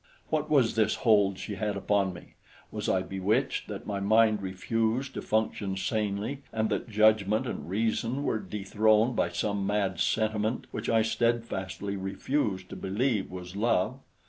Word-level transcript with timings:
What 0.29 0.49
was 0.49 0.73
this 0.73 0.95
hold 1.05 1.37
she 1.37 1.57
had 1.57 1.77
upon 1.77 2.11
me? 2.11 2.33
Was 2.71 2.89
I 2.89 3.03
bewitched, 3.03 3.67
that 3.67 3.85
my 3.85 3.99
mind 3.99 4.41
refused 4.41 5.13
to 5.13 5.21
function 5.21 5.77
sanely, 5.77 6.41
and 6.51 6.69
that 6.71 6.89
judgment 6.89 7.45
and 7.45 7.69
reason 7.69 8.23
were 8.23 8.39
dethroned 8.39 9.15
by 9.15 9.29
some 9.29 9.63
mad 9.67 9.99
sentiment 9.99 10.65
which 10.71 10.89
I 10.89 11.03
steadfastly 11.03 11.97
refused 11.97 12.67
to 12.71 12.75
believe 12.75 13.29
was 13.29 13.55
love? 13.55 13.99